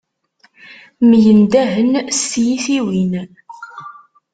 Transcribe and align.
Myendahen 1.09 1.93
s 2.19 2.21
tyitiwin. 2.31 3.13